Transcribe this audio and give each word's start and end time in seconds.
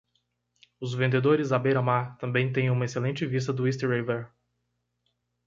Os 0.79 0.95
vendedores 0.95 1.51
à 1.51 1.59
beira-mar 1.59 2.17
também 2.17 2.51
têm 2.51 2.71
uma 2.71 2.85
excelente 2.85 3.23
vista 3.23 3.53
do 3.53 3.67
East 3.67 3.83
River. 3.83 4.31